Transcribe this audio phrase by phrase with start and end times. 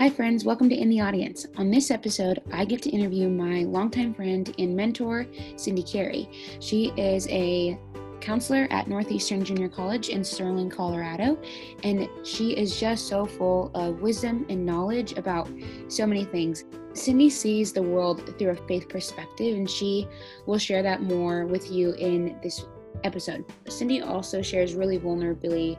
[0.00, 0.46] Hi, friends.
[0.46, 1.44] Welcome to In the Audience.
[1.58, 5.26] On this episode, I get to interview my longtime friend and mentor,
[5.56, 6.26] Cindy Carey.
[6.58, 7.78] She is a
[8.22, 11.38] counselor at Northeastern Junior College in Sterling, Colorado,
[11.84, 15.50] and she is just so full of wisdom and knowledge about
[15.88, 16.64] so many things.
[16.94, 20.08] Cindy sees the world through a faith perspective, and she
[20.46, 22.64] will share that more with you in this
[23.04, 23.44] episode.
[23.68, 25.76] Cindy also shares really vulnerably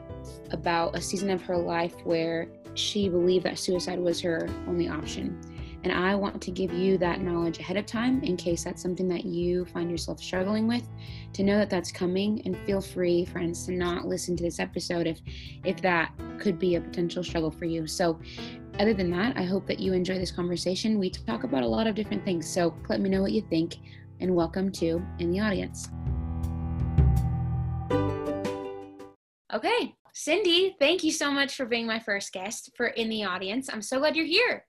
[0.52, 5.38] about a season of her life where she believed that suicide was her only option.
[5.84, 9.08] And I want to give you that knowledge ahead of time in case that's something
[9.08, 10.86] that you find yourself struggling with,
[11.32, 12.40] to know that that's coming.
[12.44, 15.20] And feel free, friends, to not listen to this episode if,
[15.64, 17.86] if that could be a potential struggle for you.
[17.86, 18.20] So,
[18.78, 20.98] other than that, I hope that you enjoy this conversation.
[20.98, 22.48] We talk about a lot of different things.
[22.48, 23.76] So, let me know what you think.
[24.20, 25.90] And welcome to In the Audience.
[29.52, 33.70] Okay, Cindy, thank you so much for being my first guest for In the Audience.
[33.72, 34.66] I'm so glad you're here.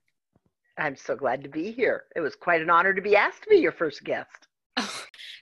[0.77, 2.05] I'm so glad to be here.
[2.15, 4.47] It was quite an honor to be asked to be your first guest.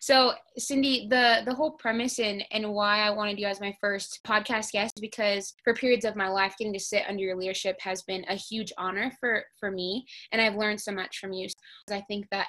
[0.02, 4.20] So, Cindy, the the whole premise and and why I wanted you as my first
[4.26, 7.80] podcast guest is because for periods of my life, getting to sit under your leadership
[7.82, 11.48] has been a huge honor for for me, and I've learned so much from you.
[11.92, 12.48] I think that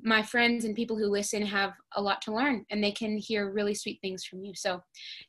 [0.00, 3.50] my friends and people who listen have a lot to learn, and they can hear
[3.50, 4.52] really sweet things from you.
[4.54, 4.80] So,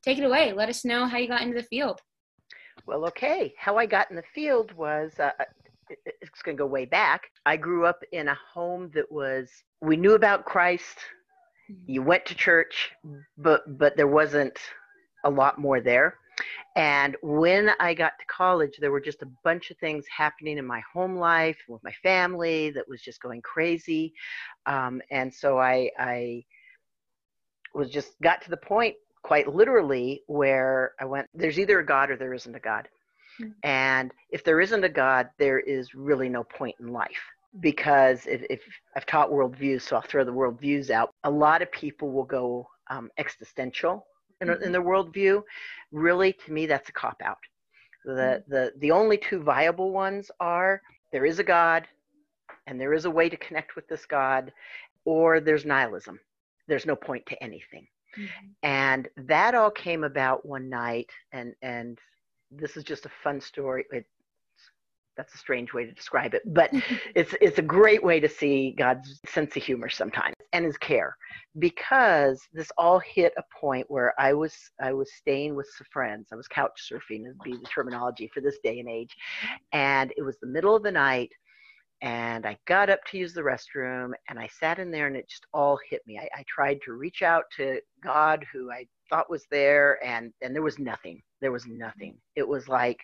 [0.03, 0.53] take it away.
[0.53, 2.02] Let us know how you got into the field.
[2.85, 3.52] Well, okay.
[3.58, 5.13] How I got in the field was.
[5.19, 5.31] Uh,
[6.05, 7.30] it's going to go way back.
[7.45, 9.49] I grew up in a home that was,
[9.81, 10.97] we knew about Christ,
[11.86, 12.92] you went to church
[13.38, 14.58] but but there wasn't
[15.23, 16.16] a lot more there.
[16.75, 20.66] And when i got to college there were just a bunch of things happening in
[20.66, 24.14] my home life with my family that was just going crazy.
[24.66, 26.44] Um, and so i i
[27.73, 32.11] was just got to the point quite literally where i went there's either a god
[32.11, 32.88] or there isn't a god.
[33.39, 33.52] Mm-hmm.
[33.64, 38.41] and if there isn't a god there is really no point in life because if,
[38.49, 38.61] if,
[38.95, 41.11] I've taught worldviews, so I'll throw the worldviews out.
[41.23, 44.05] A lot of people will go um, existential
[44.41, 44.64] in, mm-hmm.
[44.64, 45.41] in their worldview.
[45.92, 47.37] Really, to me, that's a cop out.
[48.05, 48.52] The, mm-hmm.
[48.52, 50.81] the, the only two viable ones are
[51.11, 51.87] there is a God
[52.67, 54.52] and there is a way to connect with this God,
[55.05, 56.19] or there's nihilism.
[56.67, 57.87] There's no point to anything.
[58.17, 58.47] Mm-hmm.
[58.63, 61.99] And that all came about one night, and, and
[62.52, 63.86] this is just a fun story.
[63.92, 64.05] It,
[65.15, 66.71] that's a strange way to describe it, but
[67.15, 71.15] it's it's a great way to see God's sense of humor sometimes and his care
[71.59, 76.29] because this all hit a point where I was I was staying with some friends.
[76.31, 79.15] I was couch surfing would be the terminology for this day and age.
[79.71, 81.31] And it was the middle of the night
[82.01, 85.30] and I got up to use the restroom and I sat in there and it
[85.30, 86.19] just all hit me.
[86.19, 90.53] I, I tried to reach out to God who I thought was there and and
[90.53, 91.21] there was nothing.
[91.41, 92.17] There was nothing.
[92.35, 92.99] It was like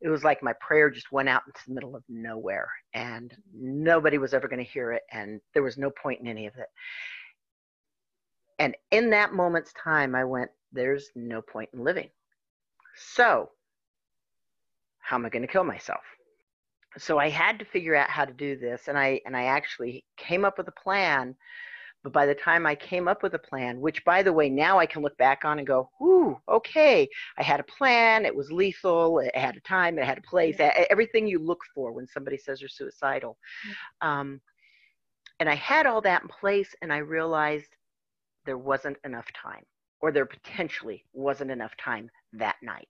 [0.00, 4.18] it was like my prayer just went out into the middle of nowhere and nobody
[4.18, 6.68] was ever going to hear it and there was no point in any of it.
[8.58, 12.08] And in that moment's time i went there's no point in living.
[12.96, 13.50] So
[14.98, 16.02] how am i going to kill myself?
[16.98, 20.04] So i had to figure out how to do this and i and i actually
[20.16, 21.34] came up with a plan
[22.04, 24.78] but by the time I came up with a plan, which by the way, now
[24.78, 28.52] I can look back on and go, whoo, okay, I had a plan, it was
[28.52, 30.84] lethal, it had a time, it had a place, yeah.
[30.90, 33.38] everything you look for when somebody says you're suicidal.
[33.66, 34.20] Yeah.
[34.20, 34.40] Um,
[35.40, 37.74] and I had all that in place, and I realized
[38.44, 39.64] there wasn't enough time,
[40.02, 42.88] or there potentially wasn't enough time that night,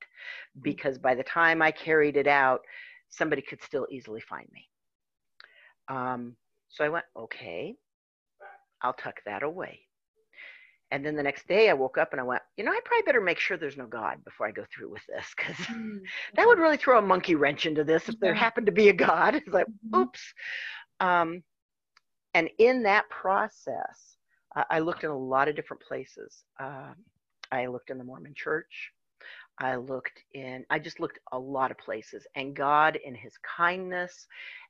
[0.58, 0.62] mm.
[0.64, 2.62] because by the time I carried it out,
[3.10, 4.68] somebody could still easily find me.
[5.86, 6.34] Um,
[6.68, 7.76] so I went, okay,
[8.84, 9.80] I'll tuck that away.
[10.90, 13.02] And then the next day I woke up and I went, you know, I probably
[13.02, 15.96] better make sure there's no God before I go through with this because mm-hmm.
[16.36, 18.92] that would really throw a monkey wrench into this if there happened to be a
[18.92, 19.34] God.
[19.44, 20.02] It's like, mm-hmm.
[20.02, 20.20] oops.
[21.00, 21.42] Um,
[22.34, 24.16] and in that process,
[24.54, 26.44] uh, I looked in a lot of different places.
[26.60, 26.92] Uh,
[27.50, 28.92] I looked in the Mormon church.
[29.58, 32.26] I looked in, I just looked a lot of places.
[32.36, 34.26] And God, in His kindness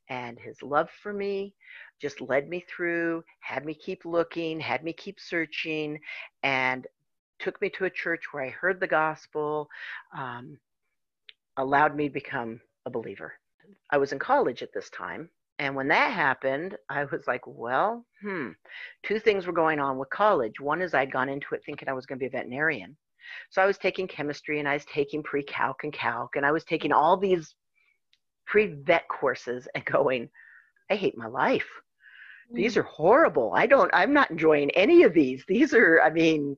[0.09, 1.55] and His love for me,
[2.01, 5.99] just led me through, had me keep looking, had me keep searching,
[6.43, 6.87] and
[7.39, 9.69] took me to a church where I heard the gospel,
[10.17, 10.59] um,
[11.57, 13.33] allowed me to become a believer.
[13.91, 15.31] I was in college at this time.
[15.61, 18.51] And when that happened, I was like, well, hmm,
[19.05, 20.59] two things were going on with college.
[20.61, 22.97] One is I'd gone into it thinking I was going to be a veterinarian.
[23.51, 26.53] So I was taking chemistry and I was taking pre calc and calc, and I
[26.53, 27.55] was taking all these
[28.47, 30.29] pre vet courses and going,
[30.91, 31.69] I hate my life
[32.53, 32.79] these mm.
[32.79, 33.53] are horrible.
[33.55, 35.45] I don't, I'm not enjoying any of these.
[35.47, 36.57] These are, I mean,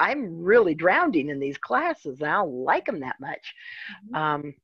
[0.00, 2.20] I'm really drowning in these classes.
[2.20, 3.54] and I don't like them that much.
[4.06, 4.14] Mm-hmm.
[4.14, 4.54] Um,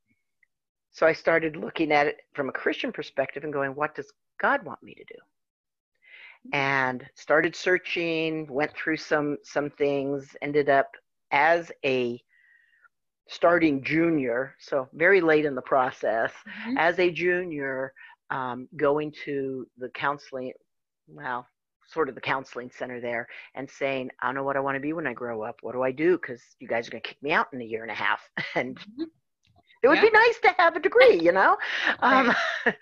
[0.92, 4.10] so I started looking at it from a Christian perspective and going, what does
[4.40, 5.20] God want me to do?
[6.52, 10.90] And started searching, went through some some things, ended up
[11.30, 12.20] as a
[13.30, 16.76] starting junior, so very late in the process, mm-hmm.
[16.78, 17.92] as a junior,
[18.30, 20.52] um, going to the counseling,
[21.06, 21.46] well,
[21.86, 24.80] sort of the counseling center there and saying, I don't know what I want to
[24.80, 25.56] be when I grow up.
[25.62, 26.18] What do I do?
[26.18, 28.20] Because you guys are going to kick me out in a year and a half.
[28.56, 29.04] And mm-hmm.
[29.82, 30.02] it would yeah.
[30.02, 31.56] be nice to have a degree, you know?
[32.00, 32.34] Um,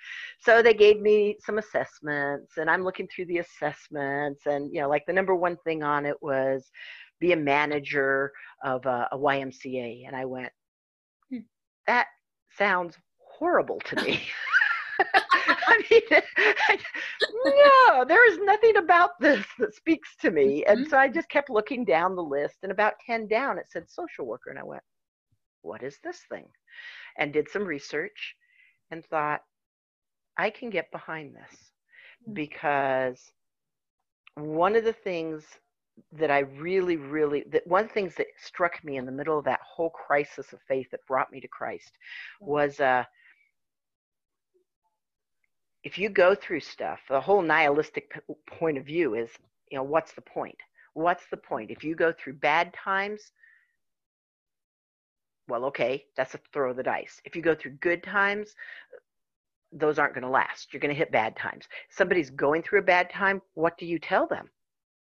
[0.41, 4.43] so they gave me some assessments and I'm looking through the assessments.
[4.47, 6.71] And, you know, like the number one thing on it was
[7.21, 8.33] be a manager
[8.65, 10.07] of a, a YMCA.
[10.07, 10.53] And I went,
[11.31, 11.39] hmm.
[11.87, 12.07] that
[12.57, 14.23] sounds horrible to me.
[15.15, 16.03] I mean,
[17.45, 20.65] no, there is nothing about this that speaks to me.
[20.65, 20.91] And mm-hmm.
[20.91, 24.27] so I just kept looking down the list, and about 10 down, it said social
[24.27, 24.51] worker.
[24.51, 24.83] And I went,
[25.63, 26.47] what is this thing?
[27.19, 28.35] And did some research
[28.91, 29.41] and thought,
[30.37, 31.59] I can get behind this
[32.23, 32.35] mm-hmm.
[32.35, 33.21] because
[34.37, 35.45] one of the things
[36.13, 39.39] that I really, really, that one of the things that struck me in the middle
[39.39, 41.93] of that whole crisis of faith that brought me to Christ
[42.41, 43.05] was uh,
[45.85, 49.31] if you go through stuff, the whole nihilistic p- point of view is,
[49.71, 50.59] you know, what's the point?
[50.95, 51.71] What's the point?
[51.71, 53.33] If you go through bad times,
[55.49, 57.21] well, okay, that's a throw of the dice.
[57.25, 58.55] If you go through good times,
[59.73, 60.73] those aren't going to last.
[60.73, 61.67] You're going to hit bad times.
[61.91, 63.41] Somebody's going through a bad time.
[63.55, 64.51] What do you tell them?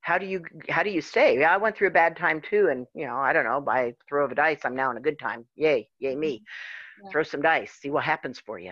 [0.08, 1.44] How do you how do you say?
[1.44, 3.60] I went through a bad time too, and you know, I don't know.
[3.60, 5.46] By throw of a dice, I'm now in a good time.
[5.58, 6.44] Yay, yay me!
[7.04, 7.12] Yeah.
[7.12, 8.72] Throw some dice, see what happens for you.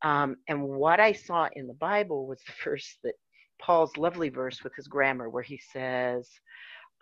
[0.00, 3.12] Um, and what I saw in the Bible was the first that
[3.60, 6.26] Paul's lovely verse with his grammar, where he says,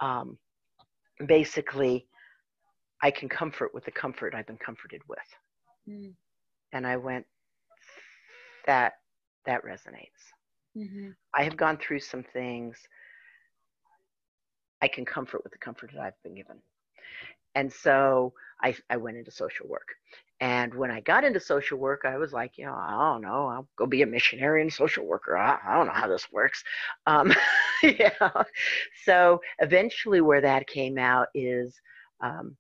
[0.00, 0.36] um,
[1.24, 2.08] basically,
[3.00, 5.18] I can comfort with the comfort I've been comforted with.
[5.88, 6.14] Mm.
[6.72, 7.26] And I went,
[8.66, 8.94] that
[9.46, 10.24] that resonates.
[10.76, 11.10] Mm-hmm.
[11.32, 12.76] I have gone through some things.
[14.82, 16.58] I can comfort with the comfort that I've been given.
[17.54, 18.32] And so
[18.62, 19.88] I, I went into social work.
[20.40, 23.48] And when I got into social work, I was like, you know, I don't know,
[23.48, 25.36] I'll go be a missionary and social worker.
[25.36, 26.62] I, I don't know how this works.
[27.06, 27.32] Um,
[27.82, 28.44] yeah.
[29.04, 31.80] So eventually, where that came out is
[32.20, 32.56] um,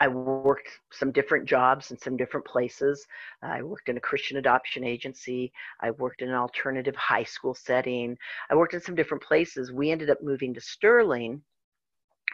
[0.00, 3.06] I worked some different jobs in some different places.
[3.42, 5.52] I worked in a Christian adoption agency.
[5.80, 8.16] I worked in an alternative high school setting.
[8.50, 9.72] I worked in some different places.
[9.72, 11.42] We ended up moving to Sterling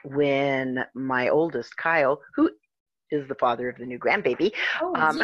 [0.05, 2.51] when my oldest, Kyle, who
[3.11, 4.53] is the father of the new grandbaby.
[4.81, 5.21] Oh, um,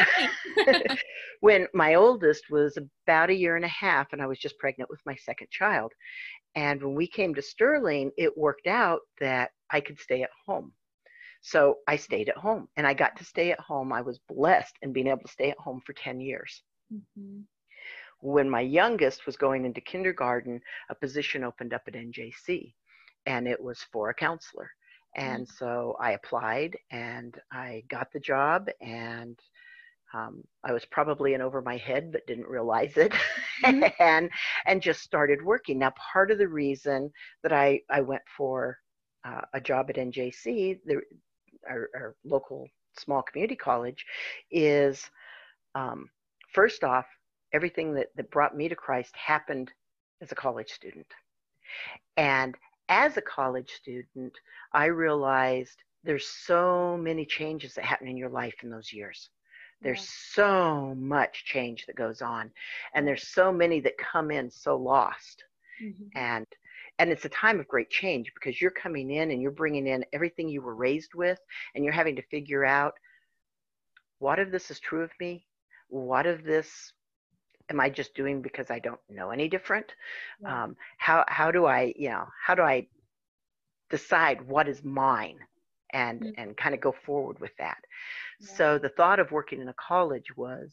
[1.40, 4.90] when my oldest was about a year and a half, and I was just pregnant
[4.90, 5.92] with my second child.
[6.54, 10.72] And when we came to Sterling, it worked out that I could stay at home.
[11.42, 13.92] So I stayed at home and I got to stay at home.
[13.92, 16.62] I was blessed in being able to stay at home for 10 years.
[16.92, 17.40] Mm-hmm.
[18.20, 22.72] When my youngest was going into kindergarten, a position opened up at NJC
[23.26, 24.70] and it was for a counselor.
[25.16, 25.56] And mm-hmm.
[25.56, 29.36] so I applied and I got the job and
[30.14, 33.12] um, I was probably in over my head but didn't realize it
[33.64, 33.82] mm-hmm.
[33.98, 34.30] and
[34.66, 35.80] and just started working.
[35.80, 37.10] Now part of the reason
[37.42, 38.78] that I, I went for
[39.24, 41.00] uh, a job at NJC, the,
[41.68, 42.68] our, our, local
[42.98, 44.04] small community college,
[44.50, 45.10] is
[45.74, 46.08] um,
[46.52, 47.06] first off,
[47.52, 49.70] everything that, that brought me to Christ happened
[50.20, 51.06] as a college student.
[52.16, 52.56] And
[52.88, 54.34] as a college student,
[54.72, 59.28] I realized there's so many changes that happen in your life in those years.
[59.82, 62.50] There's so much change that goes on,
[62.94, 65.44] and there's so many that come in so lost.
[65.82, 66.16] Mm-hmm.
[66.16, 66.46] And
[67.02, 70.04] and it's a time of great change because you're coming in and you're bringing in
[70.12, 71.40] everything you were raised with,
[71.74, 72.94] and you're having to figure out
[74.20, 75.44] what if this is true of me?
[75.88, 76.92] What if this
[77.70, 79.92] am I just doing because I don't know any different?
[80.40, 80.62] Yeah.
[80.62, 82.86] Um, how how do I you know how do I
[83.90, 85.40] decide what is mine
[85.92, 86.40] and mm-hmm.
[86.40, 87.78] and kind of go forward with that?
[88.40, 88.54] Yeah.
[88.54, 90.70] So the thought of working in a college was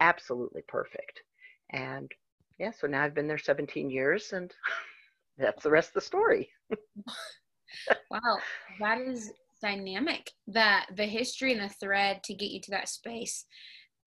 [0.00, 1.20] absolutely perfect,
[1.68, 2.10] and
[2.58, 4.50] yeah, so now I've been there 17 years, and
[5.38, 6.50] that's the rest of the story.
[8.10, 8.38] wow,
[8.80, 10.30] that is dynamic.
[10.46, 13.44] That the history and the thread to get you to that space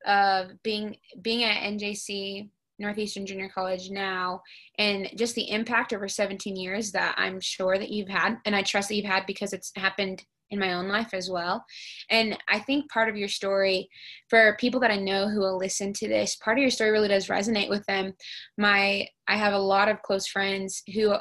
[0.05, 4.41] of being being at NJC Northeastern Junior College now
[4.79, 8.63] and just the impact over 17 years that I'm sure that you've had and I
[8.63, 11.65] trust that you've had because it's happened in my own life as well.
[12.09, 13.89] And I think part of your story
[14.29, 17.07] for people that I know who will listen to this, part of your story really
[17.07, 18.13] does resonate with them.
[18.57, 21.15] My I have a lot of close friends who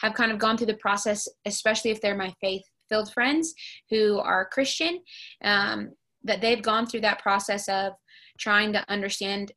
[0.00, 3.54] have kind of gone through the process, especially if they're my faith filled friends
[3.88, 5.00] who are Christian.
[5.42, 5.92] Um,
[6.24, 7.92] that they've gone through that process of
[8.38, 9.52] trying to understand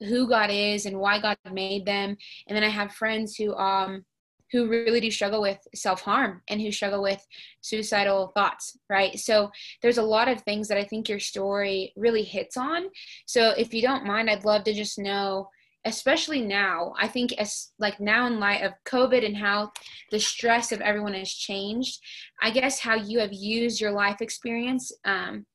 [0.00, 2.16] who God is and why God made them.
[2.46, 4.04] And then I have friends who um
[4.52, 7.24] who really do struggle with self-harm and who struggle with
[7.60, 9.18] suicidal thoughts, right?
[9.18, 9.50] So
[9.82, 12.86] there's a lot of things that I think your story really hits on.
[13.26, 15.48] So if you don't mind, I'd love to just know
[15.86, 19.70] especially now i think as like now in light of covid and how
[20.10, 22.00] the stress of everyone has changed
[22.42, 25.46] i guess how you have used your life experience um,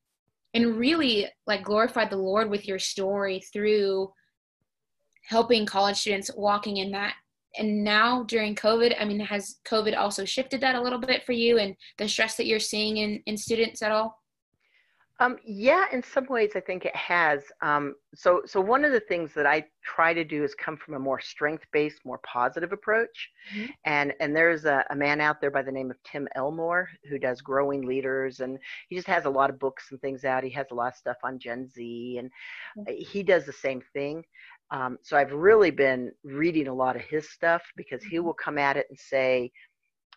[0.54, 4.10] and really like glorified the lord with your story through
[5.28, 7.14] helping college students walking in that
[7.56, 11.32] and now during covid i mean has covid also shifted that a little bit for
[11.32, 14.22] you and the stress that you're seeing in in students at all
[15.22, 17.44] um, yeah, in some ways, I think it has.
[17.60, 20.94] Um, so, so one of the things that I try to do is come from
[20.94, 23.30] a more strength-based, more positive approach.
[23.54, 23.70] Mm-hmm.
[23.84, 27.20] And and there's a, a, man out there by the name of Tim Elmore who
[27.20, 30.42] does growing leaders, and he just has a lot of books and things out.
[30.42, 32.28] He has a lot of stuff on Gen Z, and
[32.76, 32.92] mm-hmm.
[33.00, 34.24] he does the same thing.
[34.72, 38.26] Um, so I've really been reading a lot of his stuff because he mm-hmm.
[38.26, 39.52] will come at it and say,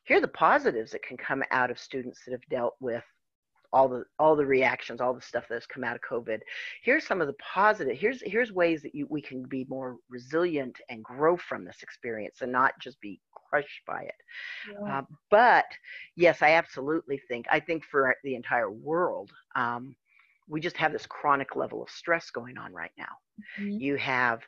[0.06, 3.04] here are the positives that can come out of students that have dealt with
[3.74, 6.40] all the all the reactions, all the stuff that has come out of COVID.
[6.82, 7.98] Here's some of the positive.
[7.98, 12.38] Here's here's ways that you, we can be more resilient and grow from this experience,
[12.42, 13.20] and not just be
[13.50, 14.16] crushed by it.
[14.72, 15.00] Yeah.
[15.00, 15.66] Uh, but
[16.16, 17.48] yes, I absolutely think.
[17.52, 19.96] I think for the entire world, um,
[20.48, 23.12] we just have this chronic level of stress going on right now.
[23.60, 23.80] Mm-hmm.
[23.80, 24.42] You have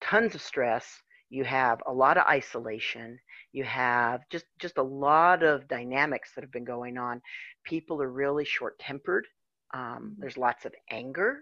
[0.00, 0.86] tons of stress.
[1.30, 3.18] You have a lot of isolation
[3.54, 7.22] you have just just a lot of dynamics that have been going on
[7.64, 9.26] people are really short tempered
[9.72, 10.08] um, mm-hmm.
[10.18, 11.38] there's lots of anger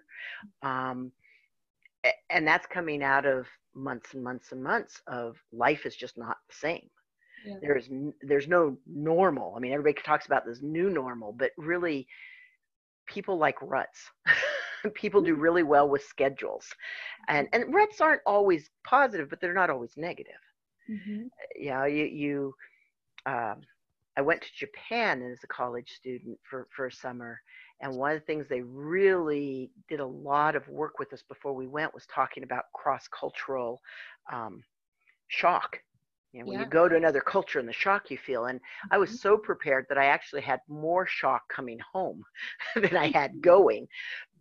[0.63, 1.11] um,
[2.31, 6.37] and that's coming out of months and months and months of life is just not
[6.49, 6.89] the same
[7.47, 7.55] yeah.
[7.63, 7.89] there's
[8.21, 12.07] there's no normal i mean everybody talks about this new normal but really
[13.09, 14.11] people like ruts
[14.95, 16.67] people do really well with schedules
[17.29, 20.35] and and ruts aren't always positive but they're not always negative
[20.91, 21.27] Mm-hmm.
[21.57, 22.55] You know, you, you
[23.27, 23.61] um,
[24.17, 27.41] I went to Japan as a college student for, for a summer.
[27.81, 31.53] And one of the things they really did a lot of work with us before
[31.53, 33.81] we went was talking about cross cultural
[34.33, 34.63] um,
[35.29, 35.79] shock.
[36.33, 36.65] You know, when yeah.
[36.65, 38.47] you go to another culture and the shock you feel.
[38.47, 38.95] And mm-hmm.
[38.95, 39.17] I was mm-hmm.
[39.17, 42.23] so prepared that I actually had more shock coming home
[42.75, 43.89] than I had going.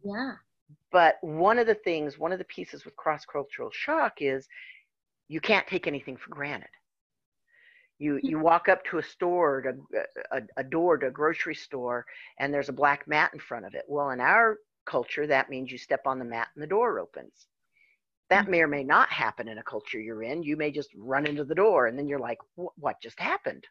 [0.04, 0.34] Yeah.
[0.92, 4.48] But one of the things, one of the pieces with cross cultural shock is
[5.28, 6.70] you can't take anything for granted.
[8.00, 8.28] You hmm.
[8.28, 9.74] you walk up to a store to
[10.32, 12.06] a, a door to a grocery store
[12.40, 13.86] and there's a black mat in front of it.
[13.88, 17.48] Well, in our culture, that means you step on the mat and the door opens.
[18.30, 18.52] That hmm.
[18.52, 20.44] may or may not happen in a culture you're in.
[20.44, 23.66] You may just run into the door and then you're like, what just happened?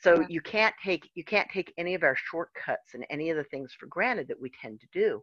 [0.00, 3.44] So you can't take you can't take any of our shortcuts and any of the
[3.44, 5.22] things for granted that we tend to do.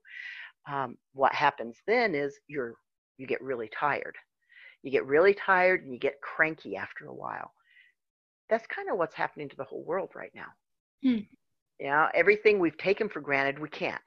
[0.72, 2.75] Um, what happens then is you're
[3.17, 4.15] you get really tired
[4.86, 7.51] you get really tired and you get cranky after a while.
[8.50, 10.45] That's kind of what's happening to the whole world right now.
[11.01, 11.24] Hmm.
[11.79, 14.00] You know, everything we've taken for granted, we can't.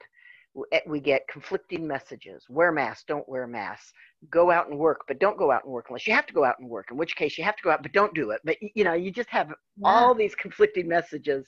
[0.71, 3.91] Eh, we get conflicting messages wear masks, don't wear masks,
[4.31, 6.45] go out and work, but don't go out and work unless you have to go
[6.45, 8.39] out and work, in which case you have to go out, but don't do it.
[8.45, 9.51] But, you know, you just have
[9.83, 11.45] all these conflicting messages.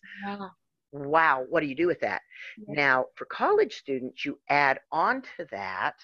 [0.91, 2.21] Wow, what do you do with that?
[2.67, 2.73] Yeah.
[2.75, 5.95] Now, for college students, you add on to that,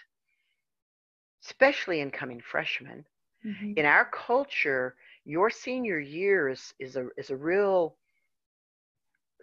[1.44, 3.06] especially incoming freshmen,
[3.46, 3.74] Mm-hmm.
[3.78, 7.96] In our culture, your senior year is, is a is a real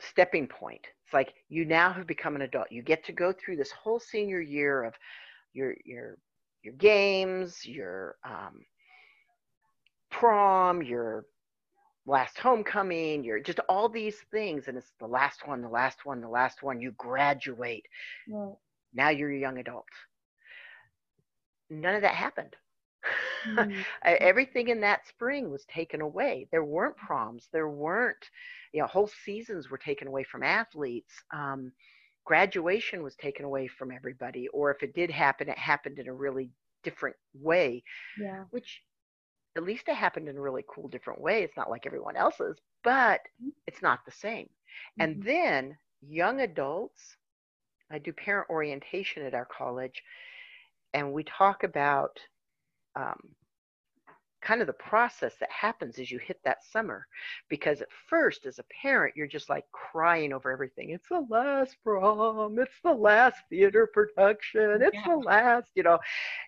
[0.00, 0.84] stepping point.
[1.04, 2.70] It's like you now have become an adult.
[2.70, 4.94] You get to go through this whole senior year of
[5.52, 6.18] your your
[6.62, 8.64] your games, your um,
[10.10, 11.24] prom, your
[12.06, 16.20] last homecoming, you're just all these things, and it's the last one, the last one,
[16.20, 16.80] the last one.
[16.80, 17.86] You graduate.
[18.92, 19.86] Now you're a young adult.
[21.70, 22.54] None of that happened.
[23.48, 23.80] Mm-hmm.
[24.04, 26.46] Everything in that spring was taken away.
[26.50, 27.48] There weren't proms.
[27.52, 28.30] There weren't,
[28.72, 31.12] you know, whole seasons were taken away from athletes.
[31.32, 31.72] Um,
[32.24, 34.48] graduation was taken away from everybody.
[34.48, 36.50] Or if it did happen, it happened in a really
[36.82, 37.82] different way.
[38.20, 38.44] Yeah.
[38.50, 38.82] Which
[39.56, 41.42] at least it happened in a really cool, different way.
[41.42, 43.50] It's not like everyone else's, but mm-hmm.
[43.66, 44.46] it's not the same.
[44.46, 45.02] Mm-hmm.
[45.02, 47.16] And then young adults,
[47.90, 50.02] I do parent orientation at our college,
[50.92, 52.18] and we talk about
[52.96, 53.18] um,
[54.44, 57.06] kind of the process that happens as you hit that summer
[57.48, 61.76] because at first as a parent you're just like crying over everything it's the last
[61.82, 65.08] prom it's the last theater production it's yeah.
[65.08, 65.98] the last you know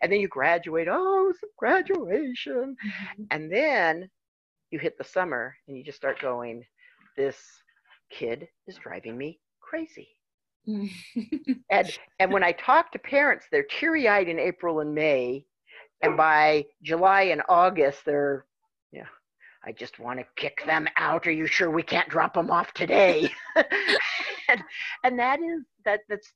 [0.02, 3.22] and then you graduate oh it's graduation mm-hmm.
[3.30, 4.08] and then
[4.70, 6.62] you hit the summer and you just start going
[7.16, 7.38] this
[8.10, 10.08] kid is driving me crazy
[11.70, 15.44] and and when I talk to parents, they're teary eyed in April and May,
[16.02, 18.44] and by July and August, they're
[18.92, 19.06] yeah.
[19.64, 21.26] I just want to kick them out.
[21.26, 23.30] Are you sure we can't drop them off today?
[23.56, 23.66] and,
[25.04, 26.32] and that is that that's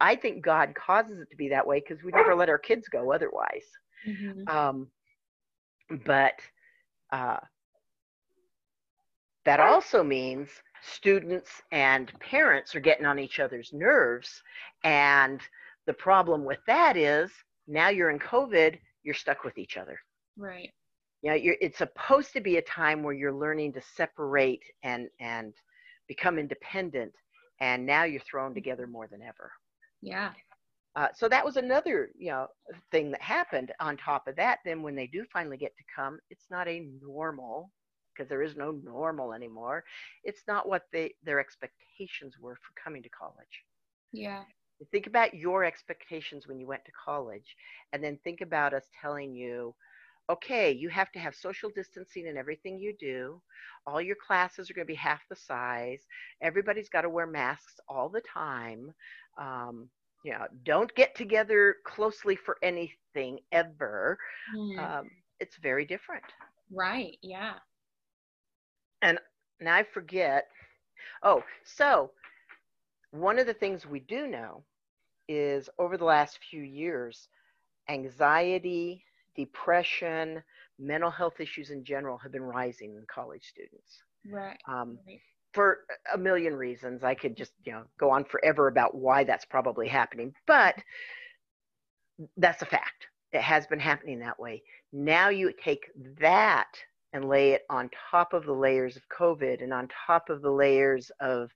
[0.00, 2.88] I think God causes it to be that way because we never let our kids
[2.88, 3.66] go otherwise.
[4.08, 4.48] Mm-hmm.
[4.48, 4.88] Um,
[6.06, 6.40] but
[7.12, 7.38] uh,
[9.44, 10.48] that also means
[10.82, 14.42] students and parents are getting on each other's nerves.
[14.84, 15.40] And
[15.86, 17.30] the problem with that is
[17.70, 19.98] now you're in COVID, you're stuck with each other.
[20.36, 20.70] Right.
[21.22, 25.08] Yeah, you know, it's supposed to be a time where you're learning to separate and
[25.20, 25.52] and
[26.08, 27.12] become independent,
[27.60, 29.52] and now you're thrown together more than ever.
[30.02, 30.32] Yeah.
[30.96, 32.48] Uh, so that was another, you know,
[32.90, 33.70] thing that happened.
[33.80, 36.88] On top of that, then when they do finally get to come, it's not a
[37.00, 37.70] normal
[38.12, 39.84] because there is no normal anymore.
[40.24, 43.64] It's not what they their expectations were for coming to college.
[44.12, 44.42] Yeah.
[44.90, 47.56] Think about your expectations when you went to college,
[47.92, 49.74] and then think about us telling you,
[50.30, 53.40] okay, you have to have social distancing in everything you do.
[53.86, 56.00] All your classes are going to be half the size.
[56.42, 58.92] Everybody's got to wear masks all the time.
[59.38, 59.88] Um,
[60.24, 64.18] you know, don't get together closely for anything ever.
[64.54, 64.78] Mm.
[64.78, 65.10] Um,
[65.40, 66.24] it's very different.
[66.70, 67.18] Right.
[67.22, 67.58] Yeah
[69.02, 69.18] and
[69.60, 70.46] now I forget.
[71.22, 72.10] Oh, so
[73.10, 74.64] one of the things we do know
[75.30, 77.28] is over the last few years,
[77.88, 79.04] anxiety,
[79.36, 80.42] depression,
[80.78, 84.02] mental health issues in general have been rising in college students.
[84.28, 84.58] Right.
[84.68, 85.20] Um, right.
[85.52, 85.78] For
[86.12, 89.88] a million reasons, I could just you know go on forever about why that's probably
[89.88, 90.74] happening, but
[92.36, 93.06] that's a fact.
[93.32, 94.62] It has been happening that way.
[94.92, 95.86] Now you take
[96.20, 96.68] that
[97.12, 100.50] and lay it on top of the layers of COVID and on top of the
[100.50, 101.50] layers of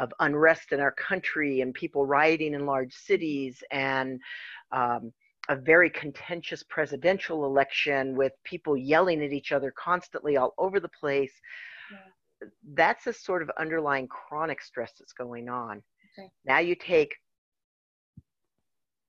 [0.00, 4.18] of unrest in our country and people rioting in large cities and
[4.72, 5.12] um,
[5.50, 10.88] a very contentious presidential election with people yelling at each other constantly all over the
[10.88, 11.32] place.
[11.92, 12.48] Yeah.
[12.74, 15.82] That's a sort of underlying chronic stress that's going on.
[16.18, 16.30] Okay.
[16.46, 17.14] Now you take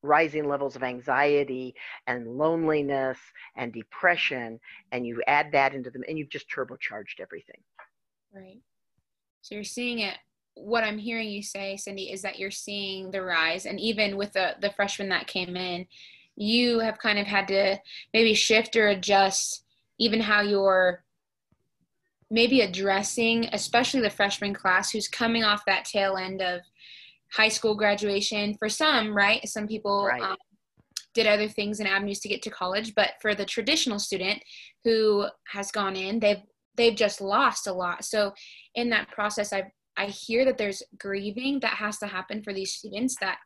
[0.03, 1.73] rising levels of anxiety
[2.07, 3.17] and loneliness
[3.55, 4.59] and depression
[4.91, 7.61] and you add that into them and you've just turbocharged everything
[8.33, 8.57] right
[9.41, 10.17] so you're seeing it
[10.55, 14.31] what i'm hearing you say cindy is that you're seeing the rise and even with
[14.33, 15.85] the the freshmen that came in
[16.35, 17.77] you have kind of had to
[18.13, 19.63] maybe shift or adjust
[19.99, 21.03] even how you're
[22.29, 26.61] maybe addressing especially the freshman class who's coming off that tail end of
[27.31, 30.21] high school graduation for some right some people right.
[30.21, 30.37] Um,
[31.13, 34.41] did other things and avenues to get to college but for the traditional student
[34.83, 36.41] who has gone in they've
[36.77, 38.33] they've just lost a lot so
[38.75, 39.63] in that process i
[39.97, 43.37] i hear that there's grieving that has to happen for these students that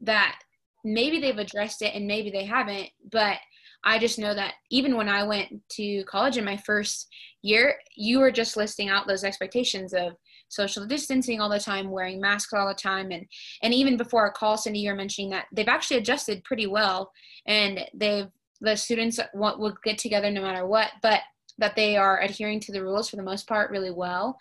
[0.00, 0.38] that
[0.84, 3.36] maybe they've addressed it and maybe they haven't but
[3.84, 7.08] i just know that even when i went to college in my first
[7.42, 10.14] year you were just listing out those expectations of
[10.50, 13.24] social distancing all the time, wearing masks all the time, and
[13.62, 17.10] and even before our call, Cindy, you're mentioning that they've actually adjusted pretty well,
[17.46, 18.26] and they've
[18.60, 21.20] the students want, will get together no matter what, but
[21.56, 24.36] that they are adhering to the rules for the most part really well.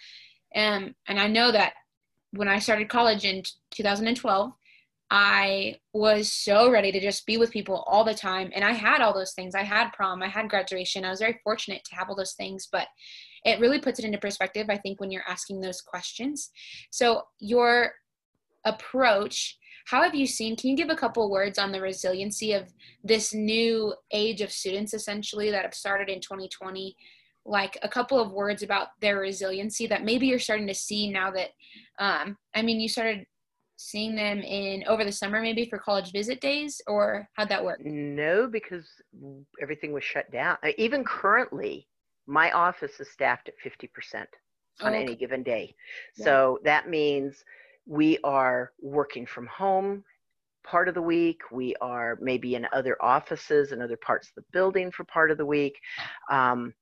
[0.56, 1.74] Um, and I know that
[2.32, 4.52] when I started college in 2012,
[5.12, 8.52] I was so ready to just be with people all the time.
[8.54, 9.56] And I had all those things.
[9.56, 11.04] I had prom, I had graduation.
[11.04, 12.68] I was very fortunate to have all those things.
[12.72, 12.88] But
[13.44, 16.52] it really puts it into perspective, I think, when you're asking those questions.
[16.92, 17.94] So, your
[18.66, 19.58] approach,
[19.88, 20.56] how have you seen?
[20.56, 22.72] Can you give a couple words on the resiliency of
[23.04, 26.96] this new age of students, essentially, that have started in 2020?
[27.50, 31.32] Like a couple of words about their resiliency that maybe you're starting to see now
[31.32, 31.50] that,
[31.98, 33.26] um, I mean, you started
[33.78, 37.80] seeing them in over the summer maybe for college visit days or how'd that work
[37.86, 38.86] no because
[39.62, 41.88] everything was shut down even currently
[42.30, 44.26] my office is staffed at 50%
[44.82, 45.02] on okay.
[45.02, 45.76] any given day.
[46.16, 46.26] Yeah.
[46.26, 47.44] So that means
[47.86, 50.04] we are working from home
[50.64, 51.42] part of the week.
[51.52, 55.38] We are maybe in other offices and other parts of the building for part of
[55.38, 55.80] the week.
[56.30, 56.74] Um,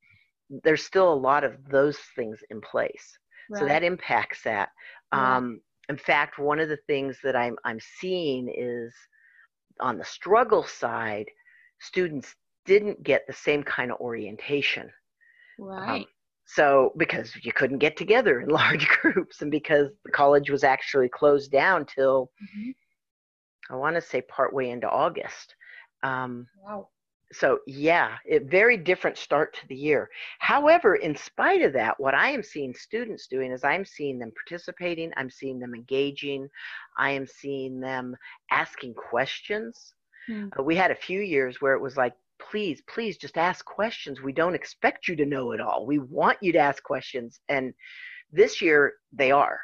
[0.49, 3.17] there's still a lot of those things in place.
[3.49, 3.59] Right.
[3.59, 4.69] So that impacts that.
[5.11, 8.93] Um, in fact, one of the things that I'm, I'm seeing is
[9.79, 11.27] on the struggle side,
[11.79, 14.91] students didn't get the same kind of orientation
[15.61, 16.01] um, right.
[16.01, 16.05] Um,
[16.45, 21.09] so because you couldn't get together in large groups and because the college was actually
[21.09, 22.71] closed down till mm-hmm.
[23.69, 25.55] I want to say partway into August.
[26.03, 26.87] Um, wow.
[27.33, 30.09] So yeah it very different start to the year.
[30.39, 34.31] However in spite of that what i am seeing students doing is i'm seeing them
[34.31, 36.47] participating i'm seeing them engaging
[36.97, 38.15] i am seeing them
[38.51, 39.93] asking questions.
[40.29, 40.51] Mm.
[40.59, 44.21] uh, we had a few years where it was like please please just ask questions.
[44.21, 45.85] We don't expect you to know it all.
[45.85, 47.39] We want you to ask questions.
[47.49, 47.73] And
[48.31, 49.59] this year they are.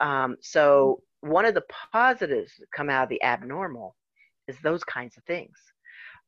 [0.00, 3.96] Um, so one of the positives that come out of the abnormal
[4.46, 5.56] is those kinds of things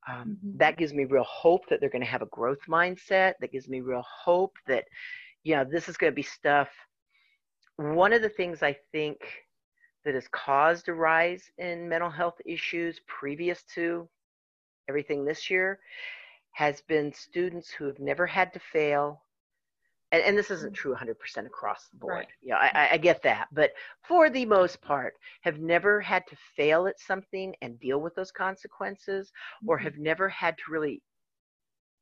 [0.09, 0.59] um, mm-hmm.
[0.59, 3.69] that gives me real hope that they're going to have a growth mindset that gives
[3.69, 4.85] me real hope that
[5.45, 6.69] you know this is going to be stuff
[7.77, 9.19] one of the things i think
[10.05, 14.09] that has caused a rise in mental health issues previous to
[14.89, 15.81] everything this year
[16.53, 19.23] has been students who have never had to fail
[20.13, 22.15] and, and this isn't true 100% across the board.
[22.15, 22.29] Right.
[22.43, 23.49] Yeah, I, I get that.
[23.53, 23.73] But
[24.07, 28.31] for the most part, have never had to fail at something and deal with those
[28.31, 29.71] consequences, mm-hmm.
[29.71, 31.03] or have never had to really,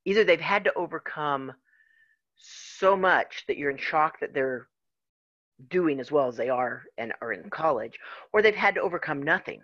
[0.05, 1.53] either they've had to overcome
[2.37, 4.69] so much that you're in shock that they're
[5.71, 7.99] doing as well as they are and are in college,
[8.33, 9.61] or they've had to overcome nothing.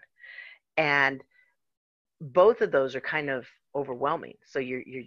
[0.76, 1.22] And
[2.20, 4.34] both of those are kind of overwhelming.
[4.44, 5.04] So you're, you're,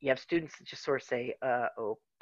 [0.00, 1.66] you have students that just sort of say, uh,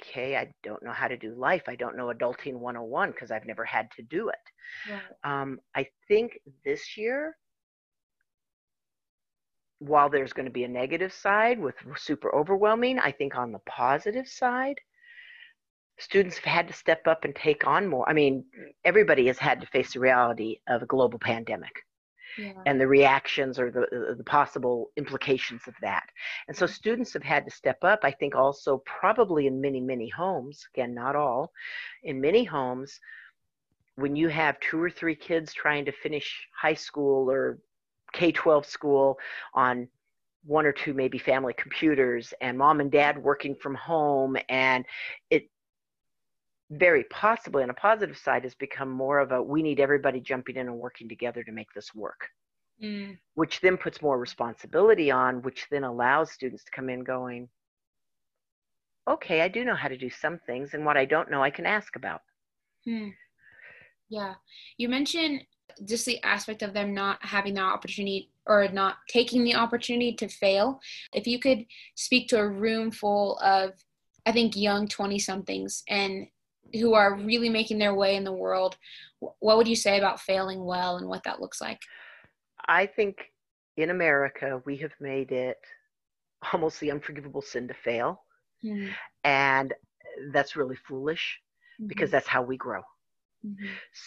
[0.01, 1.63] okay, I don't know how to do life.
[1.69, 4.93] I don't know adulting 101 because I've never had to do it.
[4.93, 5.41] Right.
[5.43, 7.37] Um, I think this year,
[9.79, 13.61] while there's going to be a negative side with super overwhelming, I think on the
[13.67, 14.77] positive side,
[15.99, 18.09] students have had to step up and take on more.
[18.09, 18.45] I mean,
[18.85, 21.73] everybody has had to face the reality of a global pandemic
[22.39, 22.53] yeah.
[22.67, 26.05] and the reactions or the, uh, the possible implications of that.
[26.49, 30.09] And so students have had to step up, I think also probably in many, many
[30.09, 31.53] homes, again, not all,
[32.03, 32.99] in many homes,
[33.97, 37.59] when you have two or three kids trying to finish high school or
[38.13, 39.19] K 12 school
[39.55, 39.89] on
[40.45, 44.85] one or two maybe family computers and mom and dad working from home and
[45.31, 45.49] it
[46.73, 50.57] very possibly on a positive side has become more of a we need everybody jumping
[50.57, 52.29] in and working together to make this work
[52.83, 53.17] mm.
[53.35, 57.47] which then puts more responsibility on which then allows students to come in going
[59.07, 61.51] okay i do know how to do some things and what i don't know i
[61.51, 62.23] can ask about
[62.87, 63.09] hmm.
[64.09, 64.35] yeah
[64.79, 65.43] you mentioned
[65.85, 70.29] just the aspect of them not having the opportunity or not taking the opportunity to
[70.29, 70.81] fail
[71.13, 73.73] if you could speak to a room full of
[74.25, 76.27] i think young 20 somethings and
[76.75, 78.77] who are really making their way in the world
[79.39, 81.81] what would you say about failing well and what that looks like
[82.67, 83.17] i think
[83.77, 85.59] in america we have made it
[86.53, 88.23] almost the unforgivable sin to fail
[88.65, 88.89] mm-hmm.
[89.25, 89.73] and
[90.33, 91.41] that's really foolish
[91.81, 91.87] mm-hmm.
[91.87, 92.81] because that's how we grow
[93.47, 93.67] mm-hmm.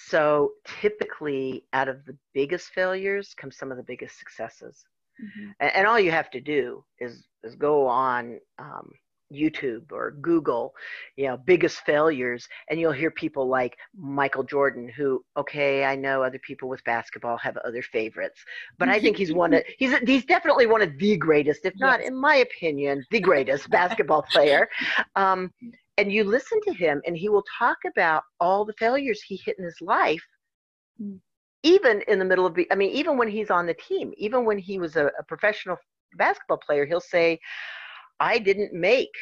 [0.09, 0.51] so
[0.81, 4.83] typically out of the biggest failures come some of the biggest successes
[5.21, 5.51] mm-hmm.
[5.59, 8.91] and, and, all you have to do is is go on um,
[9.33, 10.73] YouTube or Google,
[11.15, 16.23] you know, biggest failures, and you'll hear people like Michael Jordan, who, okay, I know
[16.23, 18.39] other people with basketball have other favorites,
[18.77, 21.99] but I think he's one of he's he's definitely one of the greatest, if not,
[21.99, 22.09] yes.
[22.09, 24.67] in my opinion, the greatest basketball player.
[25.15, 25.51] Um,
[25.97, 29.57] and you listen to him, and he will talk about all the failures he hit
[29.57, 30.23] in his life.
[31.01, 31.19] Mm.
[31.63, 34.45] Even in the middle of the, I mean, even when he's on the team, even
[34.45, 35.77] when he was a, a professional
[36.15, 37.39] basketball player, he'll say,
[38.19, 39.13] I didn't make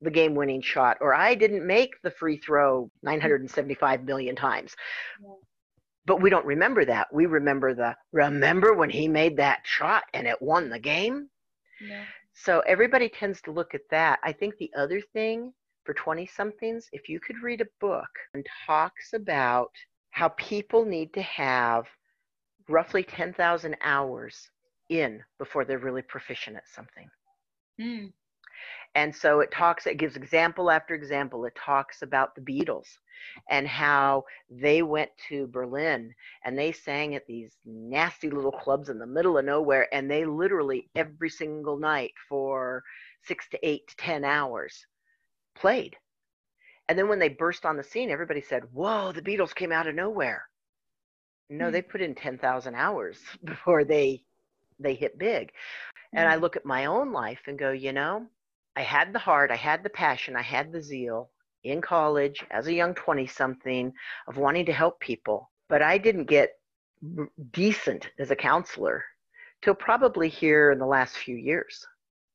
[0.00, 4.74] the game winning shot or I didn't make the free throw 975 million times.
[5.22, 5.34] Yeah.
[6.04, 7.06] But we don't remember that.
[7.12, 11.28] We remember the remember when he made that shot and it won the game.
[11.80, 12.04] Yeah.
[12.34, 14.18] So everybody tends to look at that.
[14.24, 15.52] I think the other thing
[15.84, 19.70] for 20 somethings, if you could read a book and talks about
[20.10, 21.86] how people need to have
[22.68, 24.50] roughly 10,000 hours
[24.88, 27.08] in before they're really proficient at something.
[27.80, 28.12] Mm.
[28.94, 31.44] And so it talks, it gives example after example.
[31.44, 32.88] It talks about the Beatles
[33.48, 36.12] and how they went to Berlin
[36.44, 39.88] and they sang at these nasty little clubs in the middle of nowhere.
[39.94, 42.82] And they literally every single night for
[43.24, 44.86] six to eight to 10 hours
[45.54, 45.96] played.
[46.88, 49.86] And then when they burst on the scene, everybody said, Whoa, the Beatles came out
[49.86, 50.44] of nowhere.
[51.48, 51.72] No, mm-hmm.
[51.72, 54.22] they put in 10,000 hours before they
[54.78, 55.52] they hit big.
[56.12, 56.42] And I hmm.
[56.42, 58.26] look at my own life and go, you know,
[58.76, 61.30] I had the heart, I had the passion, I had the zeal
[61.64, 63.92] in college as a young 20 something
[64.26, 66.52] of wanting to help people, but I didn't get
[67.52, 69.04] decent as a counselor
[69.62, 71.86] till probably here in the last few years.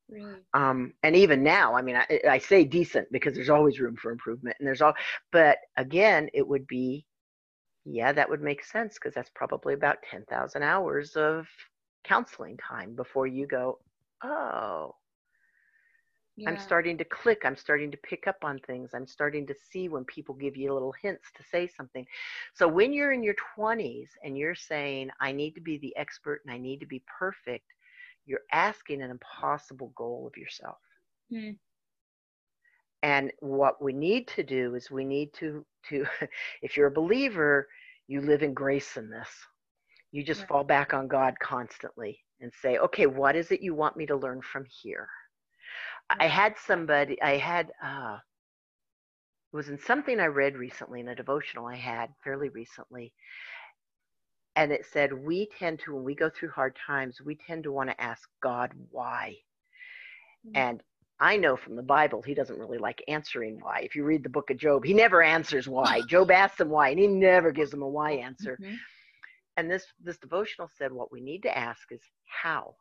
[0.10, 0.36] Really?
[0.54, 4.12] Um, and even now, I mean, I, I say decent because there's always room for
[4.12, 4.94] improvement, and there's all.
[5.34, 7.06] But again, it would be,
[7.84, 11.46] yeah, that would make sense because that's probably about ten thousand hours of
[12.06, 13.80] counseling time before you go,
[14.24, 14.96] oh,
[16.38, 16.48] Yeah.
[16.48, 17.42] I'm starting to click.
[17.46, 18.92] I'm starting to pick up on things.
[18.94, 22.06] I'm starting to see when people give you little hints to say something.
[22.54, 26.42] So when you're in your 20s and you're saying, I need to be the expert
[26.46, 27.66] and I need to be perfect,
[28.26, 30.78] you're asking an impossible goal of yourself.
[31.30, 31.52] Hmm.
[33.04, 36.06] And what we need to do is we need to, to
[36.62, 37.68] if you're a believer,
[38.08, 39.30] you live in grace in this.
[40.12, 40.48] You just Right.
[40.48, 44.16] fall back on God constantly and say, okay, what is it you want me to
[44.16, 45.10] learn from here?
[46.10, 48.18] I had somebody, I had, uh,
[49.52, 53.14] it was in something I read recently in a devotional I had fairly recently.
[54.56, 57.72] And it said, we tend to, when we go through hard times, we tend to
[57.72, 59.36] want to ask God why.
[60.48, 60.52] Mm.
[60.56, 60.84] And
[61.20, 63.82] I know from the Bible, he doesn't really like answering why.
[63.84, 66.02] If you read the book of Job, he never answers why.
[66.08, 68.58] Job asks him why, and he never gives him a why answer.
[68.62, 68.78] Mhm.
[69.58, 72.76] And this, this devotional said, what we need to ask is how?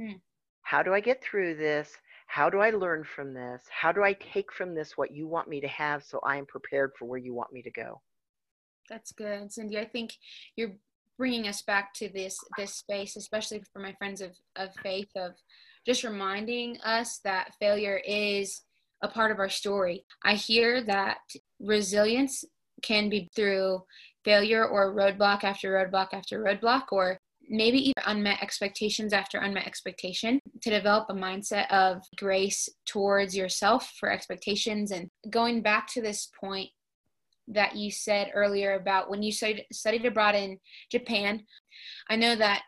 [0.00, 0.14] Hmm.
[0.62, 1.92] How do I get through this?
[2.26, 3.62] How do I learn from this?
[3.70, 6.46] How do I take from this what you want me to have so I am
[6.46, 8.00] prepared for where you want me to go?
[8.88, 9.78] That's good, Cindy.
[9.78, 10.14] I think
[10.56, 10.72] you're
[11.18, 15.32] bringing us back to this this space, especially for my friends of of faith, of
[15.86, 18.62] just reminding us that failure is
[19.02, 20.04] a part of our story.
[20.24, 21.18] I hear that
[21.60, 22.44] resilience
[22.82, 23.82] can be through
[24.24, 27.20] failure or roadblock after roadblock after roadblock, or
[27.52, 33.92] maybe even unmet expectations after unmet expectation to develop a mindset of grace towards yourself
[34.00, 36.70] for expectations and going back to this point
[37.46, 40.58] that you said earlier about when you studied, studied abroad in
[40.90, 41.44] Japan.
[42.08, 42.62] I know that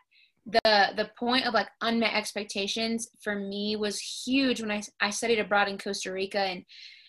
[0.45, 5.39] the the point of like unmet expectations for me was huge when I, I studied
[5.39, 6.63] abroad in Costa Rica and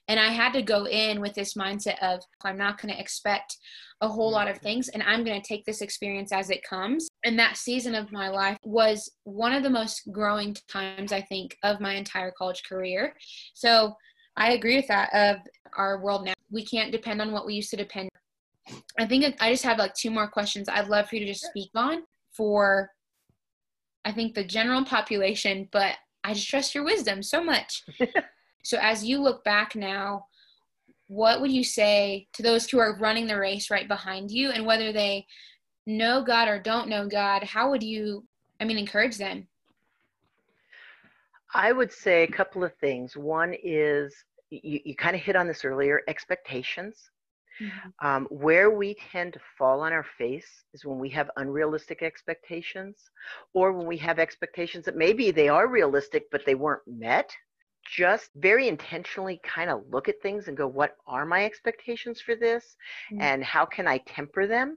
[0.09, 3.57] and I had to go in with this mindset of I'm not going to expect
[4.01, 7.09] a whole lot of things and I'm going to take this experience as it comes.
[7.25, 11.57] And that season of my life was one of the most growing times I think
[11.63, 13.15] of my entire college career.
[13.55, 13.95] So
[14.37, 15.39] I agree with that of
[15.77, 16.35] our world now.
[16.51, 18.11] We can't depend on what we used to depend.
[18.99, 21.47] I think I just have like two more questions I'd love for you to just
[21.47, 22.03] speak on
[22.37, 22.91] for
[24.05, 27.83] I think the general population, but I just trust your wisdom so much.
[28.67, 30.27] so as you look back now,
[31.07, 34.67] what would you say to those who are running the race right behind you and
[34.67, 35.25] whether they
[35.87, 38.27] know God or don't know God, how would you
[38.61, 39.47] I mean encourage them?
[41.55, 43.17] I would say a couple of things.
[43.17, 44.13] One is
[44.51, 47.11] you, you kind of hit on this earlier expectations.
[48.03, 52.99] Um, where we tend to fall on our face is when we have unrealistic expectations
[53.55, 57.35] or when we have expectations that maybe they are realistic but they weren't met.
[57.91, 62.35] Just very intentionally kind of look at things and go, what are my expectations for
[62.35, 62.77] this?
[63.13, 63.21] Mm.
[63.21, 64.77] And how can I temper them?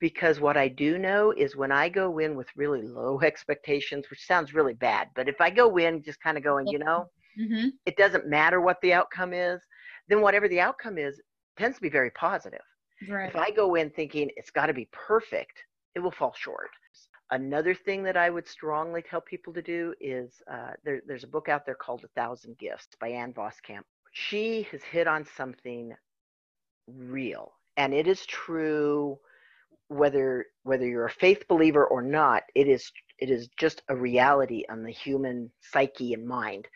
[0.00, 4.24] Because what I do know is when I go in with really low expectations, which
[4.26, 7.06] sounds really bad, but if I go in just kind of going, you know,
[7.38, 7.68] Mm-hmm.
[7.86, 9.60] it doesn't matter what the outcome is,
[10.08, 11.20] then whatever the outcome is
[11.56, 12.60] tends to be very positive.
[13.08, 13.28] Right.
[13.28, 16.70] If I go in thinking it's got to be perfect, it will fall short.
[17.32, 21.28] Another thing that I would strongly tell people to do is uh, there, there's a
[21.28, 23.82] book out there called A Thousand Gifts by Ann Voskamp.
[24.12, 25.94] She has hit on something
[26.88, 29.16] real, and it is true
[29.86, 32.42] whether whether you're a faith believer or not.
[32.56, 36.66] It is it is just a reality on the human psyche and mind,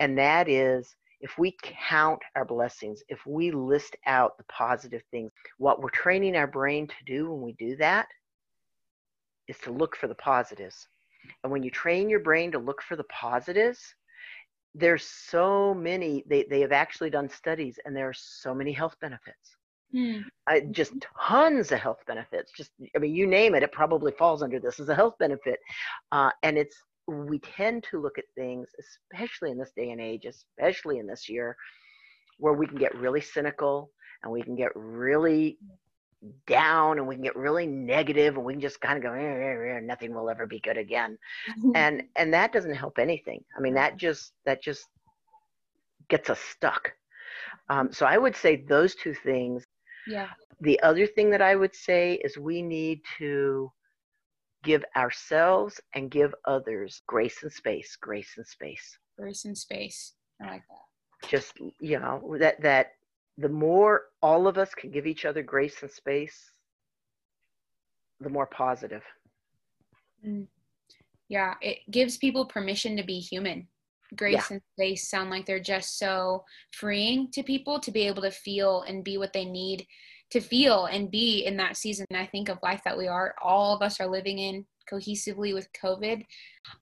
[0.00, 5.30] and that is if we count our blessings, if we list out the positive things,
[5.58, 8.08] what we're training our brain to do when we do that
[9.50, 10.88] is to look for the positives.
[11.42, 13.80] And when you train your brain to look for the positives,
[14.74, 18.96] there's so many, they, they have actually done studies, and there are so many health
[19.00, 19.56] benefits.
[19.92, 20.20] Hmm.
[20.46, 20.92] Uh, just
[21.28, 22.52] tons of health benefits.
[22.56, 25.58] Just, I mean, you name it, it probably falls under this as a health benefit.
[26.12, 26.76] Uh, and it's,
[27.08, 31.28] we tend to look at things, especially in this day and age, especially in this
[31.28, 31.56] year,
[32.38, 33.90] where we can get really cynical
[34.22, 35.58] and we can get really
[36.46, 39.20] down and we can get really negative and we can just kind of go, "Eh,
[39.20, 41.18] eh, eh, nothing will ever be good again.
[41.74, 43.44] And and that doesn't help anything.
[43.56, 44.86] I mean, that just that just
[46.08, 46.92] gets us stuck.
[47.68, 49.64] Um, so I would say those two things.
[50.06, 50.28] yeah.
[50.60, 53.72] The other thing that I would say is we need to
[54.62, 58.98] give ourselves and give others grace and space, grace and space.
[59.18, 60.12] Grace and space.
[60.42, 61.28] I like that.
[61.28, 62.92] Just you know that that
[63.38, 66.50] the more all of us can give each other grace and space,
[68.20, 69.02] the more positive.
[70.26, 70.46] Mm.
[71.28, 73.68] Yeah, it gives people permission to be human.
[74.16, 78.30] Grace and space sound like they're just so freeing to people to be able to
[78.30, 79.86] feel and be what they need
[80.30, 83.74] to feel and be in that season i think of life that we are all
[83.74, 86.24] of us are living in cohesively with covid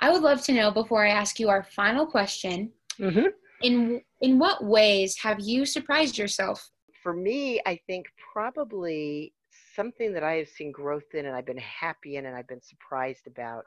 [0.00, 3.26] i would love to know before i ask you our final question mm-hmm.
[3.62, 6.68] in in what ways have you surprised yourself?
[7.02, 9.33] For me i think probably
[9.74, 12.61] something that i have seen growth in and i've been happy in and i've been
[12.61, 13.64] surprised about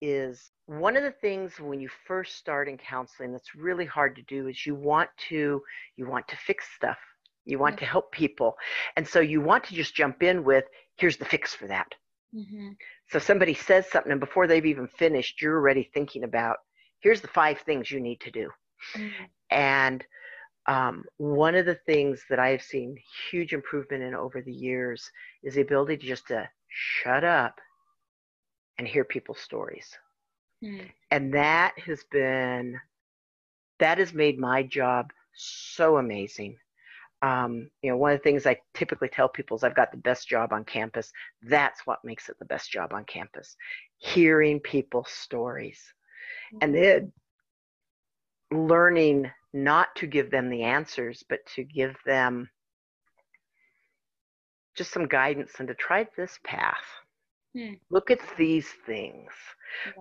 [0.00, 4.22] is one of the things when you first start in counseling that's really hard to
[4.22, 5.62] do is you want to
[5.96, 6.98] you want to fix stuff.
[7.46, 8.54] You want to help people.
[8.96, 10.64] And so you want to just jump in with
[10.96, 11.88] here's the fix for that.
[12.34, 12.70] Mm-hmm.
[13.12, 16.56] so somebody says something and before they've even finished you're already thinking about
[16.98, 18.50] here's the five things you need to do.
[18.96, 19.24] Mm-hmm.
[19.54, 20.04] And
[20.66, 22.96] um, one of the things that i have seen
[23.30, 25.10] huge improvement in over the years
[25.42, 27.60] is the ability to just to shut up
[28.78, 29.88] and hear people's stories.
[30.62, 30.90] Mm.
[31.10, 32.80] And that has been,
[33.78, 36.56] that has made my job so amazing.
[37.22, 39.98] Um, you know, one of the things I typically tell people is I've got the
[39.98, 41.10] best job on campus.
[41.42, 43.56] That's what makes it the best job on campus.
[43.98, 45.80] Hearing people's stories.
[46.54, 46.58] Mm-hmm.
[46.62, 47.12] And then
[48.50, 52.50] learning not to give them the answers, but to give them
[54.76, 56.84] just some guidance and to try this path.
[57.56, 57.74] Hmm.
[57.88, 59.30] Look at these things.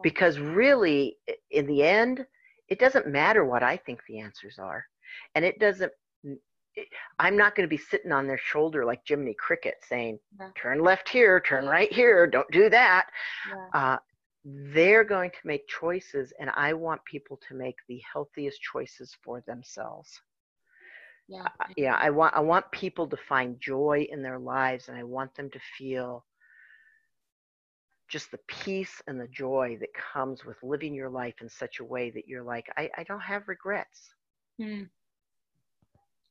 [0.02, 1.18] Because really,
[1.52, 2.26] in the end,
[2.68, 4.84] it doesn't matter what I think the answers are.
[5.36, 5.92] And it doesn't,
[7.20, 10.50] I'm not going to be sitting on their shoulder like Jiminy Cricket saying, yeah.
[10.60, 13.06] turn left here, turn right here, don't do that.
[13.50, 13.80] Yeah.
[13.80, 13.98] Uh,
[14.43, 19.41] they're going to make choices, and I want people to make the healthiest choices for
[19.41, 20.21] themselves.
[21.27, 21.47] Yeah.
[21.60, 25.03] Uh, yeah, I want I want people to find joy in their lives, and I
[25.03, 26.25] want them to feel
[28.10, 31.84] just the peace and the joy that comes with living your life in such a
[31.86, 34.13] way that you're like, I, I don't have regrets.
[34.60, 34.84] Hmm.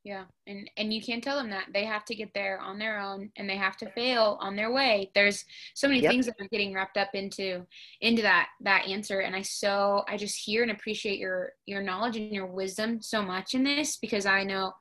[0.05, 2.99] Yeah, and and you can't tell them that they have to get there on their
[2.99, 5.13] own, and they have to fail on their way.
[5.15, 6.11] There's so many yep.
[6.11, 7.65] things that are getting wrapped up into
[8.01, 12.17] into that that answer, and I so I just hear and appreciate your your knowledge
[12.17, 14.73] and your wisdom so much in this because I know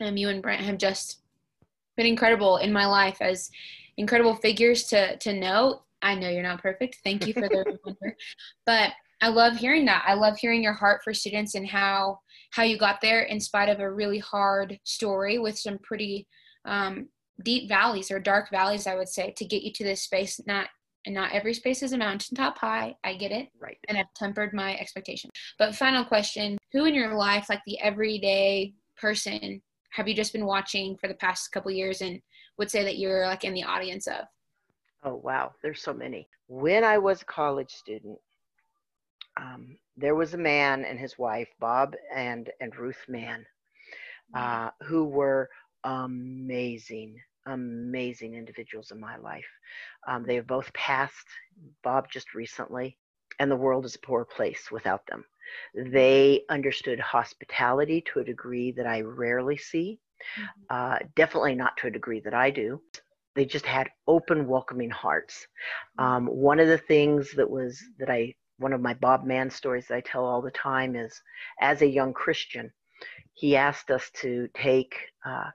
[0.00, 1.20] um, you and Brent have just
[1.98, 3.50] been incredible in my life as
[3.98, 6.98] incredible figures to to know I know you're not perfect.
[7.04, 8.16] Thank you for the reminder.
[8.64, 10.04] But I love hearing that.
[10.06, 13.68] I love hearing your heart for students and how how you got there in spite
[13.68, 16.26] of a really hard story with some pretty
[16.64, 17.08] um,
[17.44, 20.40] deep valleys or dark valleys, I would say, to get you to this space.
[20.46, 20.68] Not
[21.06, 22.94] and not every space is a mountaintop high.
[23.04, 23.48] I get it.
[23.58, 23.78] Right.
[23.88, 25.30] And I've tempered my expectation.
[25.58, 30.46] But final question: Who in your life, like the everyday person, have you just been
[30.46, 32.20] watching for the past couple years and
[32.58, 34.24] would say that you're like in the audience of?
[35.02, 35.52] Oh, wow.
[35.62, 36.28] There's so many.
[36.48, 38.18] When I was a college student,
[39.36, 43.44] um, there was a man and his wife, Bob and, and Ruth Mann,
[44.34, 44.66] mm-hmm.
[44.66, 45.50] uh, who were
[45.84, 49.48] amazing, amazing individuals in my life.
[50.06, 51.26] Um, they have both passed,
[51.82, 52.96] Bob just recently,
[53.40, 55.24] and the world is a poor place without them.
[55.74, 59.98] They understood hospitality to a degree that I rarely see.
[60.38, 60.50] Mm-hmm.
[60.68, 62.80] Uh, definitely not to a degree that I do
[63.34, 65.46] they just had open welcoming hearts
[65.96, 66.04] mm.
[66.04, 69.86] um, one of the things that was that i one of my bob mann stories
[69.86, 71.20] that i tell all the time is
[71.60, 72.70] as a young christian
[73.34, 75.50] he asked us to take uh,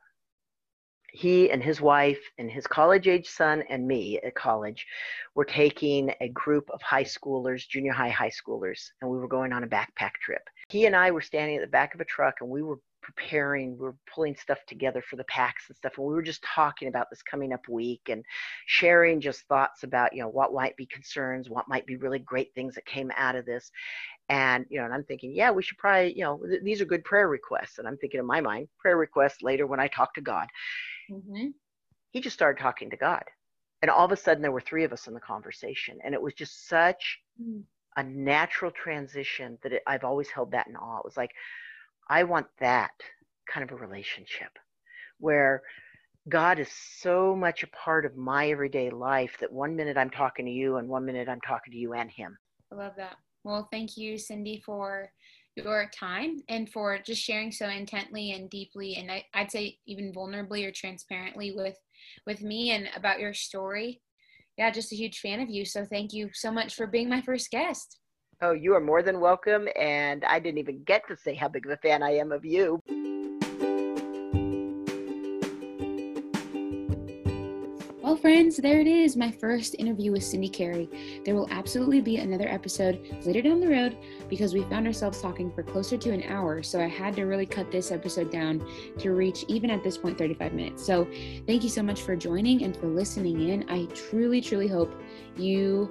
[1.14, 4.86] he and his wife and his college age son and me at college
[5.36, 9.54] were taking a group of high schoolers junior high high schoolers and we were going
[9.54, 10.42] on a backpack trip.
[10.70, 13.78] He and i were standing at the back of a truck and we were preparing,
[13.78, 15.94] we are pulling stuff together for the packs and stuff.
[15.98, 18.24] And we were just talking about this coming up week and
[18.66, 22.54] sharing just thoughts about, you know, what might be concerns, what might be really great
[22.56, 23.70] things that came out of this.
[24.30, 26.86] And, you know, and I'm thinking, yeah, we should probably, you know, th- these are
[26.86, 27.78] good prayer requests.
[27.78, 30.48] And I'm thinking in my mind, prayer requests later when I talk to God.
[31.12, 31.48] Mm-hmm.
[32.12, 33.24] He just started talking to God.
[33.82, 35.98] And all of a sudden, there were three of us in the conversation.
[36.04, 37.64] And it was just such mm.
[37.98, 41.00] a natural transition that it, I've always held that in awe.
[41.00, 41.32] It was like,
[42.10, 42.92] I want that
[43.52, 44.50] kind of a relationship
[45.20, 45.62] where
[46.30, 50.46] God is so much a part of my everyday life that one minute I'm talking
[50.46, 52.38] to you and one minute I'm talking to you and Him.
[52.72, 53.18] I love that.
[53.44, 55.12] Well, thank you, Cindy, for
[55.56, 60.14] your time and for just sharing so intently and deeply and I, would say even
[60.14, 61.78] vulnerably or transparently with
[62.26, 64.02] with me and about your story.
[64.58, 65.66] Yeah, just a huge fan of you.
[65.66, 68.00] So thank you so much for being my first guest.
[68.42, 69.68] Oh, you are more than welcome.
[69.76, 72.44] And I didn't even get to say how big of a fan I am of
[72.46, 72.82] you.
[78.02, 81.22] Well, friends, there it is, my first interview with Cindy Carey.
[81.26, 83.98] There will absolutely be another episode later down the road
[84.30, 87.46] because we found ourselves talking for closer to an hour, so I had to really
[87.46, 88.64] cut this episode down
[89.00, 90.86] to reach, even at this point, 35 minutes.
[90.86, 91.08] So
[91.48, 93.68] thank you so much for joining and for listening in.
[93.70, 94.94] I truly, truly hope
[95.38, 95.90] you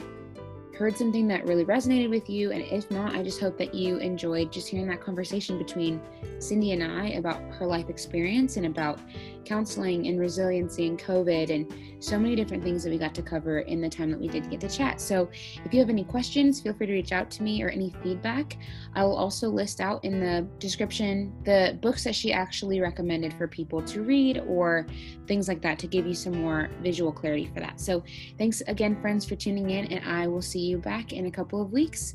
[0.77, 2.51] heard something that really resonated with you.
[2.53, 6.01] And if not, I just hope that you enjoyed just hearing that conversation between
[6.39, 8.99] Cindy and I about her life experience and about
[9.45, 13.61] counseling and resiliency and COVID and so many different things that we got to cover
[13.61, 15.01] in the time that we did get to chat.
[15.01, 15.29] So
[15.65, 18.57] if you have any questions, feel free to reach out to me or any feedback.
[18.95, 23.47] I will also list out in the description the books that she actually recommended for
[23.47, 24.87] people to read or
[25.27, 27.81] things like that to give you some more visual clarity for that.
[27.81, 28.03] So
[28.39, 31.61] thanks again, friends, for tuning in, and I will see you back in a couple
[31.61, 32.15] of weeks.